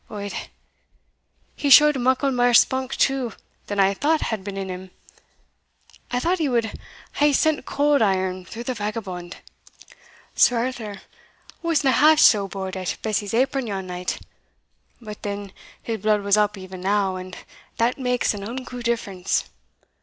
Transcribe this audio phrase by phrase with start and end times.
[0.09, 0.33] Od,
[1.55, 3.33] he showed muckle mair spunk, too,
[3.67, 4.89] than I thought had been in him
[6.09, 6.71] I thought he wad
[7.17, 9.37] hae sent cauld iron through the vagabond
[10.33, 11.01] Sir Arthur
[11.61, 14.17] wasna half sae bauld at Bessie's apron yon night
[14.99, 15.53] but then,
[15.83, 17.37] his blood was up even now, and
[17.77, 19.51] that makes an unco difference.